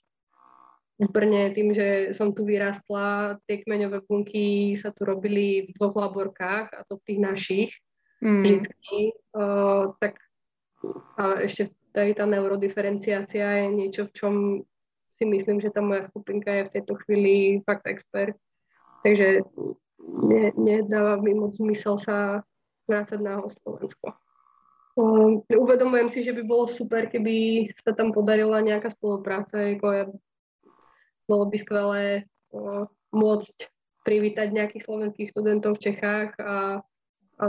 [0.98, 5.96] v Brne, tým, že som tu vyrastla, tie kmeňové bunky sa tu robili v dvoch
[5.96, 7.72] laborkách, a to v tých našich
[8.20, 8.42] mm.
[8.44, 9.00] vždycky.
[9.32, 10.20] Uh, tak
[11.18, 14.34] a ešte tady tá neurodiferenciácia je niečo, v čom
[15.18, 18.38] si myslím, že tá moja skupinka je v tejto chvíli fakt expert.
[19.02, 19.42] Takže
[20.26, 22.46] ne, nedáva mi moc zmysel sa
[22.86, 24.14] vrácať na Slovensko.
[24.98, 29.62] Um, uvedomujem si, že by bolo super, keby sa tam podarila nejaká spolupráca.
[29.62, 30.06] Ako ja,
[31.30, 32.04] bolo by skvelé
[32.54, 33.70] uh, môcť
[34.02, 36.82] privítať nejakých slovenských študentov v Čechách a,
[37.38, 37.44] a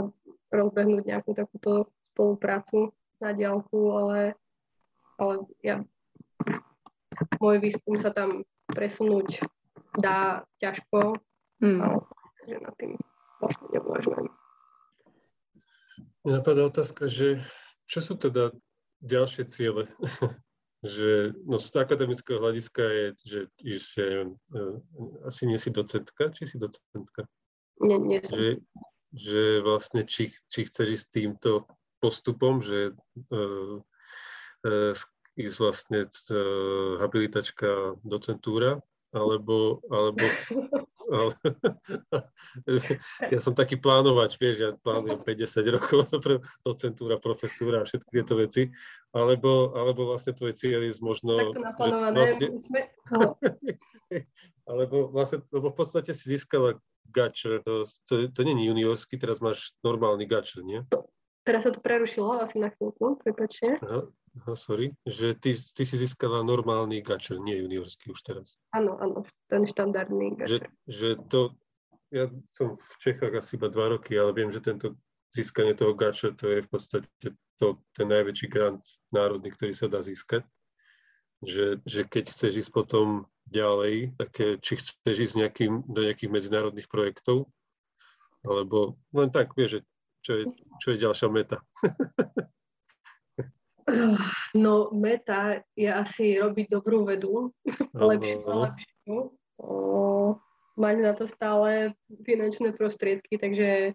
[0.51, 2.91] rozbehnúť nejakú takúto spoluprácu
[3.23, 4.35] na diálku, ale,
[5.15, 5.79] ale ja,
[7.37, 8.41] môj výskum sa tam
[8.73, 9.45] presunúť
[10.01, 11.21] dá ťažko,
[11.61, 11.79] mm.
[11.81, 11.97] ale
[12.49, 12.91] že na tým
[13.37, 14.25] vlastne neuvažujem.
[16.25, 17.39] Mňa napadá otázka, že
[17.85, 18.51] čo sú teda
[19.05, 19.85] ďalšie ciele?
[20.83, 24.75] že no z akademického hľadiska je, že, že uh,
[25.27, 27.27] asi nie si docentka, či si docentka?
[27.83, 28.35] Nie, nie som.
[28.35, 28.47] Že,
[29.11, 31.67] že vlastne či, či chceš ísť týmto
[31.99, 32.95] postupom, že
[33.31, 33.83] uh,
[34.63, 34.93] uh,
[35.39, 38.83] ísť vlastne uh, habilitačka docentúra,
[39.15, 40.27] alebo, alebo
[41.09, 41.33] ale
[43.33, 45.99] ja som taký plánovač, vieš, ja plánujem 50 rokov
[46.69, 48.69] docentúra, profesúra a všetky tieto veci,
[49.13, 51.53] alebo, alebo vlastne tvoje cieľ je možno...
[51.53, 52.15] Takto naplánované.
[52.15, 52.81] Vlastne, sme...
[54.69, 56.77] alebo vlastne, lebo v podstate si získala
[57.09, 60.85] gačer, to, to, to nie je juniorský, teraz máš normálny gačer, nie?
[61.41, 63.81] Teraz sa to prerušilo asi na chvíľku, prepačte.
[63.81, 64.05] Aha.
[64.37, 68.55] Aha, sorry, že ty, ty si získala normálny gačer, nie juniorský už teraz.
[68.75, 70.69] Áno, áno, ten štandardný gačer.
[70.85, 71.41] Že, že to,
[72.13, 74.93] ja som v Čechách asi iba dva roky, ale viem, že tento
[75.33, 77.09] získanie toho gačer, to je v podstate
[77.57, 80.45] to, ten najväčší grant národný, ktorý sa dá získať.
[81.39, 86.91] Že, že keď chceš ísť potom ďalej, tak či chceš ísť nejakým, do nejakých medzinárodných
[86.91, 87.47] projektov,
[88.43, 89.81] alebo len tak, vieš,
[90.19, 90.43] čo je,
[90.83, 91.63] čo je ďalšia meta.
[94.55, 97.53] No, meta je asi robiť dobrú vedu,
[97.93, 99.15] lepšiu a lepšiu.
[100.79, 101.93] mať na to stále
[102.25, 103.93] finančné prostriedky, takže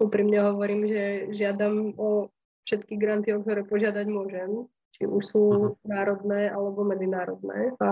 [0.00, 1.04] úprimne hovorím, že
[1.36, 2.32] žiadam o
[2.64, 4.64] všetky granty, o ktoré požiadať môžem,
[4.96, 5.76] či už sú uh-huh.
[5.84, 7.74] národné alebo medzinárodné.
[7.82, 7.90] A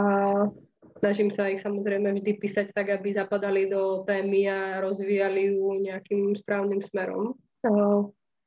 [1.03, 6.39] snažím sa ich samozrejme vždy písať tak, aby zapadali do témy a rozvíjali ju nejakým
[6.39, 7.35] správnym smerom.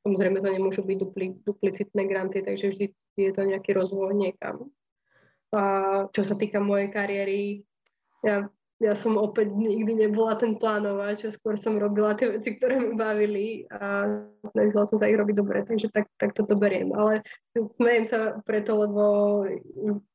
[0.01, 2.85] Samozrejme to nemôžu byť dupli, duplicitné granty, takže vždy
[3.21, 4.73] je to nejaký rozvoj niekam.
[5.53, 5.61] A
[6.09, 7.67] čo sa týka mojej kariéry,
[8.25, 8.49] ja,
[8.81, 13.69] ja som opäť nikdy nebola ten plánovač, skôr som robila tie veci, ktoré mi bavili
[13.69, 14.09] a
[14.49, 16.89] snažila som sa ich robiť dobre, takže tak, tak toto beriem.
[16.97, 17.21] Ale
[17.77, 19.03] smejem sa preto, lebo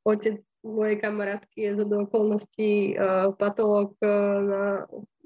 [0.02, 4.10] otec mojej kamarátky je zo do okolností uh, patológ uh,
[4.42, 4.62] na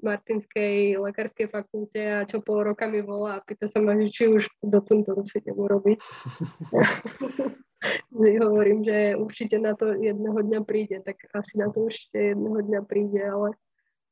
[0.01, 4.49] Martinskej lekárskej fakulte a čo pol roka mi volá a pýta sa ma, či už
[4.61, 5.99] docentúru si idem urobiť.
[8.41, 12.81] hovorím, že určite na to jedného dňa príde, tak asi na to určite jedného dňa
[12.85, 13.57] príde, ale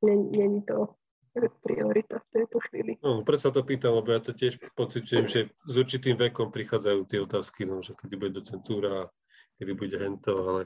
[0.01, 0.97] není to
[1.61, 2.97] priorita v tejto chvíli.
[3.05, 6.99] No, preto sa to pýtam, lebo ja to tiež pocitujem, že s určitým vekom prichádzajú
[7.05, 9.07] tie otázky, no, že kedy bude docentúra,
[9.61, 10.61] kedy bude hento, ale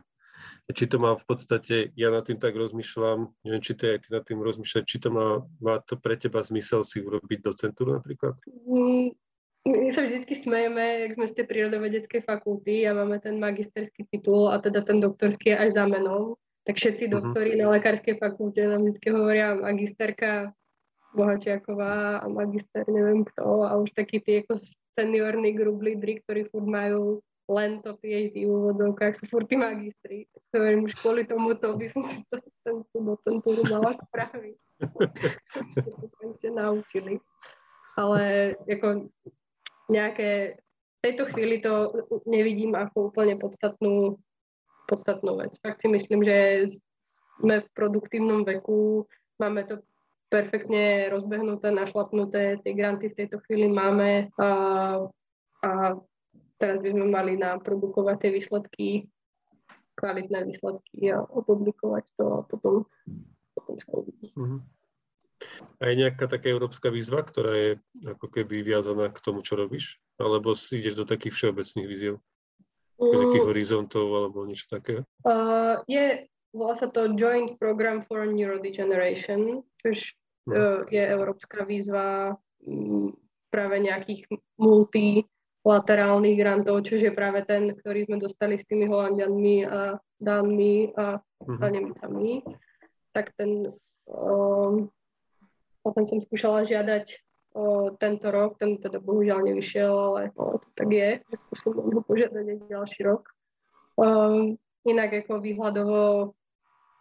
[0.71, 3.99] či to má v podstate, ja na tým tak rozmýšľam, neviem, či to je aj
[4.03, 7.99] ty nad tým rozmýšľať, či to má, má to pre teba zmysel si urobiť docentúru
[7.99, 8.39] napríklad?
[8.47, 9.11] Mm,
[9.63, 14.51] my sa vždy smejeme, jak sme z tej prírodovedeckej fakulty a máme ten magisterský titul
[14.51, 16.35] a teda ten doktorský je až za menou,
[16.67, 17.15] tak všetci uh-huh.
[17.19, 20.51] doktori na lekárskej fakulte nám vždy hovoria magisterka
[21.13, 24.59] Bohačiaková a magister neviem kto a už takí tí ako
[24.97, 27.21] seniorní group lídry, ktorí furt majú
[27.53, 30.25] len to PhD v úvodovkách sú furt tí magistri.
[30.33, 34.57] Tak sa hovorím, už kvôli tomuto by som si to, tú docentúru mala spraviť.
[36.17, 37.21] to ešte naučili.
[37.93, 39.13] Ale ako
[39.93, 41.93] nejaké, v tejto chvíli to
[42.25, 44.17] nevidím ako úplne podstatnú,
[44.89, 45.53] podstatnú vec.
[45.61, 46.37] Fakt si myslím, že
[47.37, 49.05] sme v produktívnom veku,
[49.37, 49.81] máme to
[50.33, 54.49] perfektne rozbehnuté, našlapnuté, tie granty v tejto chvíli máme a,
[55.61, 55.69] a
[56.63, 58.87] teraz by sme mali naprodukovať tie výsledky,
[59.99, 62.87] kvalitné výsledky a opublikovať to a potom,
[63.51, 64.31] potom sa uvidí.
[64.39, 64.63] Uh-huh.
[65.83, 67.71] A je nejaká taká európska výzva, ktorá je
[68.07, 69.99] ako keby viazaná k tomu, čo robíš?
[70.15, 72.23] Alebo si ideš do takých všeobecných víziev?
[72.95, 73.11] Mm.
[73.11, 75.03] Nejakých horizontov alebo niečo také?
[75.27, 83.11] Uh, je, volá sa to Joint Program for Neurodegeneration, čo uh, je európska výzva um,
[83.51, 85.27] práve nejakých multi
[85.63, 91.19] laterálnych grantov, čo je práve ten, ktorý sme dostali s tými Holandianmi a Dánmi a,
[91.19, 91.71] mm-hmm.
[91.71, 92.31] Nemcami,
[93.15, 93.71] tak ten
[94.07, 94.91] um,
[95.83, 97.19] potom som skúšala žiadať
[97.55, 101.09] o, tento rok, ten teda bohužiaľ nevyšiel, ale o, to tak je,
[101.51, 103.27] skúsim ho požiadať aj ďalší rok.
[103.99, 104.55] Um,
[104.87, 106.33] inak ako výhľadovo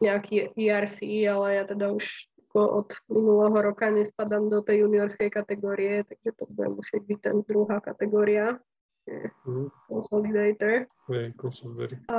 [0.03, 0.99] nejaký ERC,
[1.31, 2.05] ale ja teda už
[2.61, 7.81] od minulého roka nespadám do tej juniorskej kategórie, takže to bude musieť byť ten druhá
[7.81, 8.61] kategória.
[9.49, 9.73] Mm.
[9.89, 10.87] Consolidator.
[11.09, 11.99] Hey, consolidator.
[12.13, 12.19] A,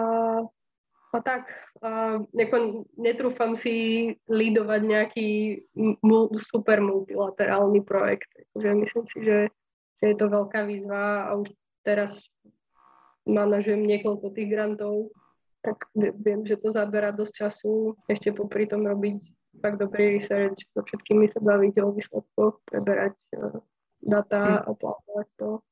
[1.14, 1.48] a tak,
[1.86, 5.30] a, neko, netrúfam si lídovať nejaký
[6.02, 8.28] mul, super multilaterálny projekt.
[8.58, 9.40] Takže myslím si, že,
[10.02, 11.54] že je to veľká výzva a už
[11.86, 12.26] teraz
[13.24, 15.16] manažujem niekoľko tých grantov,
[15.64, 17.96] tak viem, že to zabera dosť času.
[18.12, 19.16] Ešte popri tom robiť
[19.64, 23.64] fakt dobrý research, so všetkými sa baviť o výsledkoch, preberať uh,
[24.04, 24.64] data hm.
[24.68, 25.64] a plánovať to.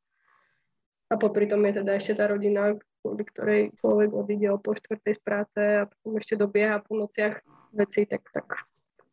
[1.12, 2.72] A popri tom je teda ešte tá rodina,
[3.04, 7.44] kvôli ktorej človek odíde o po štvrtej z práce a potom ešte dobieha po nociach
[7.76, 8.48] veci, tak tak.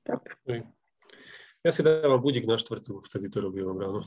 [0.06, 0.22] tak.
[1.66, 4.06] Ja si dávam budík na štvrtú, vtedy to robím ráno.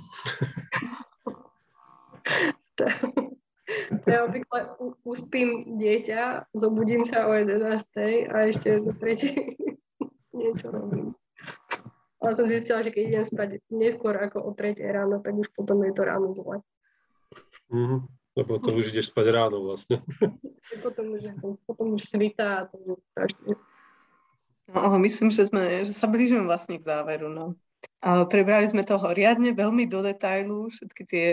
[4.08, 4.72] ja obvykle
[5.04, 8.32] uspím dieťa, zobudím sa o 11.
[8.32, 9.71] a ešte do 3
[10.34, 11.16] niečo robím.
[12.22, 15.82] Ale som zistila, že keď idem spať neskôr ako o 3 ráno, tak už potom
[15.82, 16.62] je to ráno zle.
[17.74, 18.02] Mm-hmm.
[18.38, 20.00] Lebo to už ideš spať ráno vlastne.
[20.86, 21.34] potom už,
[21.66, 23.58] potom už svitá a to už strašne.
[24.72, 27.28] No, ale myslím, že, sme, že sa blížime vlastne k záveru.
[27.28, 27.60] No.
[28.00, 31.28] A prebrali sme toho riadne, veľmi do detailu, všetky tie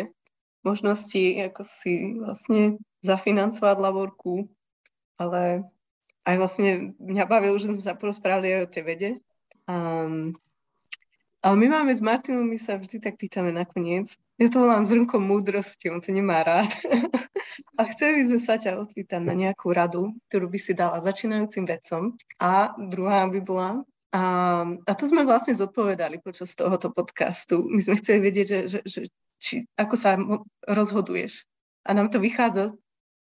[0.66, 4.50] možnosti, ako si vlastne zafinancovať laborku,
[5.20, 5.68] ale
[6.28, 9.10] aj vlastne mňa bavilo, že sme sa porozprávali aj o tej vede.
[9.64, 10.36] Um,
[11.40, 14.12] ale my máme s Martinom, my sa vždy tak pýtame nakoniec.
[14.36, 16.68] Ja to volám zrnko múdrosti, on to nemá rád.
[17.78, 21.64] a chceli by sme sa ťa odpýtať na nejakú radu, ktorú by si dala začínajúcim
[21.64, 22.12] vedcom.
[22.42, 23.68] A druhá by bola,
[24.12, 24.22] a,
[24.68, 27.64] a to sme vlastne zodpovedali počas tohoto podcastu.
[27.70, 29.00] My sme chceli vedieť, že, že, že
[29.38, 30.18] či, ako sa
[30.66, 31.46] rozhoduješ.
[31.86, 32.74] A nám to vychádza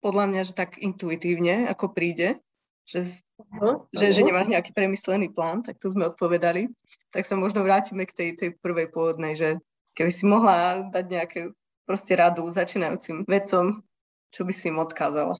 [0.02, 2.42] podľa mňa, že tak intuitívne, ako príde
[2.90, 3.86] že, uh-huh.
[3.94, 6.74] že, že nemáš nejaký premyslený plán, tak tu sme odpovedali.
[7.14, 9.62] Tak sa možno vrátime k tej, tej prvej pôvodnej, že
[9.94, 11.40] keby si mohla dať nejaké
[11.86, 13.86] proste radu začínajúcim vedcom,
[14.34, 15.38] čo by si im odkázala?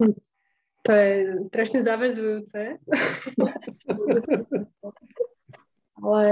[0.00, 0.16] Hm.
[0.88, 1.12] To je
[1.52, 2.80] strašne zavezujúce.
[6.00, 6.28] Ale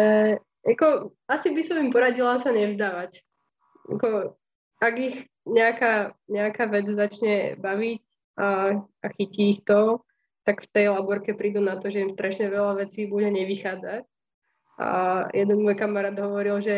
[0.64, 3.20] ako, asi by som im poradila sa nevzdávať.
[3.92, 4.32] Ako,
[4.80, 8.00] ak ich nejaká, nejaká vec začne baviť
[8.40, 8.48] a,
[8.80, 10.00] a chytí ich to,
[10.48, 14.00] tak v tej laborke prídu na to, že im strašne veľa vecí bude nevychádzať.
[14.80, 14.88] A
[15.36, 16.76] jeden môj kamarát hovoril, že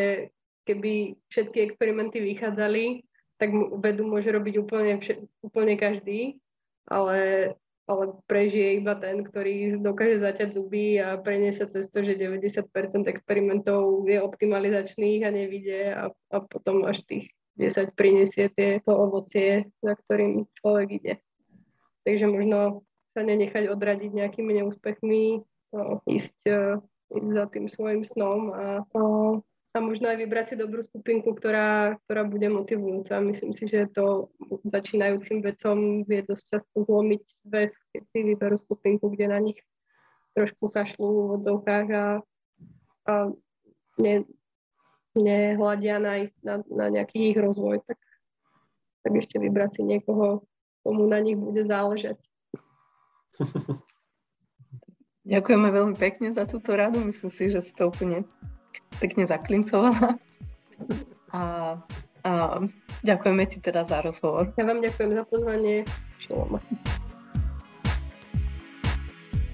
[0.66, 3.06] keby všetky experimenty vychádzali,
[3.38, 4.98] tak vedu môže robiť úplne,
[5.38, 6.42] úplne každý,
[6.90, 7.54] ale,
[7.86, 12.66] ale prežije iba ten, ktorý dokáže zaťať zuby a preniesie cez to, že 90%
[13.06, 19.70] experimentov je optimalizačných a nevidie a, a potom až tých 10 prinesie tie, to ovocie,
[19.78, 21.14] za ktorým človek ide.
[22.02, 22.82] Takže možno
[23.20, 25.44] sa nenechať odradiť nejakými neúspechmi,
[25.76, 26.80] no, ísť, uh,
[27.12, 29.36] ísť za tým svojim snom a, uh,
[29.76, 33.20] a možno aj vybrať si dobrú skupinku, ktorá, ktorá bude motivujúca.
[33.20, 34.32] Myslím si, že to
[34.64, 39.60] začínajúcim vedcom vie dosť často zlomiť väz, keď si vyberú skupinku, kde na nich
[40.32, 42.06] trošku kašľú v odzovkách a,
[43.04, 43.12] a
[44.00, 44.14] ne,
[45.12, 48.00] nehľadia na, ich, na, na nejaký ich rozvoj, tak,
[49.04, 50.48] tak ešte vybrať si niekoho,
[50.80, 52.16] komu na nich bude záležať.
[55.30, 56.98] Ďakujeme veľmi pekne za túto radu.
[57.04, 58.24] Myslím si, že si to úplne
[58.98, 60.18] pekne zaklincovala.
[61.30, 61.42] A,
[62.26, 62.30] a
[63.06, 64.50] ďakujeme ti teda za rozhovor.
[64.58, 65.86] Ja vám ďakujem za pozvanie.
[66.26, 66.58] Šalom.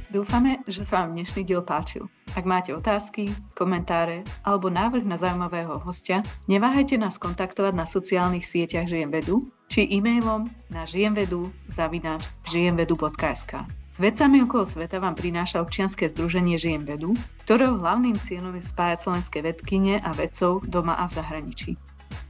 [0.08, 2.08] Dúfame, že sa vám dnešný diel páčil.
[2.32, 8.88] Ak máte otázky, komentáre alebo návrh na zaujímavého hostia, neváhajte nás kontaktovať na sociálnych sieťach
[8.88, 9.36] Žijem vedu
[9.66, 13.52] či e-mailom na žijemvedu zavináč žijemvedu.sk.
[13.90, 17.10] S vecami okolo sveta vám prináša občianske združenie Žijem vedu,
[17.48, 21.72] ktorého hlavným cieľom je spájať slovenské vedkyne a vedcov doma a v zahraničí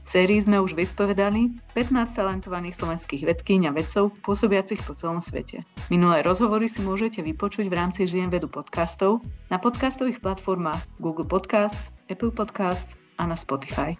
[0.07, 5.67] sérii sme už vyspovedali 15 talentovaných slovenských vedkyň a vedcov pôsobiacich po celom svete.
[5.91, 9.19] Minulé rozhovory si môžete vypočuť v rámci Žijem vedu podcastov
[9.51, 13.99] na podcastových platformách Google Podcasts, Apple Podcasts a na Spotify.